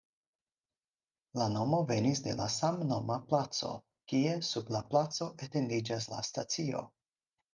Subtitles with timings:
[1.39, 3.69] La nomo venis de la samnoma placo,
[4.13, 6.83] kie sub la placo etendiĝas la stacio.